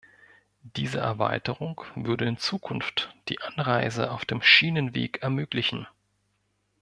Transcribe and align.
Diese 0.63 0.97
Erweiterung 0.97 1.81
würde 1.93 2.25
in 2.25 2.37
Zukunft 2.39 3.15
die 3.29 3.39
Anreise 3.39 4.09
auf 4.09 4.25
dem 4.25 4.41
Schienenweg 4.41 5.21
ermöglichen. 5.21 5.85